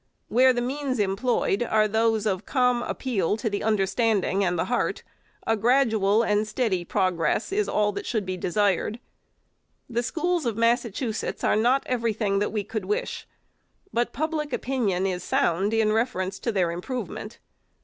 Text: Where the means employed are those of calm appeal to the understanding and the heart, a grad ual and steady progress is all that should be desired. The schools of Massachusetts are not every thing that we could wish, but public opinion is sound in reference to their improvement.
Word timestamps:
Where 0.29 0.51
the 0.51 0.63
means 0.63 0.97
employed 0.97 1.61
are 1.61 1.87
those 1.87 2.25
of 2.25 2.43
calm 2.47 2.81
appeal 2.81 3.37
to 3.37 3.47
the 3.51 3.61
understanding 3.63 4.43
and 4.43 4.57
the 4.57 4.65
heart, 4.65 5.03
a 5.45 5.55
grad 5.55 5.91
ual 5.91 6.27
and 6.27 6.47
steady 6.47 6.83
progress 6.83 7.51
is 7.51 7.69
all 7.69 7.91
that 7.91 8.07
should 8.07 8.25
be 8.25 8.35
desired. 8.35 8.99
The 9.87 10.01
schools 10.01 10.47
of 10.47 10.57
Massachusetts 10.57 11.43
are 11.43 11.55
not 11.55 11.83
every 11.85 12.13
thing 12.13 12.39
that 12.39 12.51
we 12.51 12.63
could 12.63 12.85
wish, 12.85 13.27
but 13.93 14.11
public 14.11 14.51
opinion 14.53 15.05
is 15.05 15.23
sound 15.23 15.71
in 15.71 15.91
reference 15.93 16.39
to 16.39 16.51
their 16.51 16.71
improvement. 16.71 17.37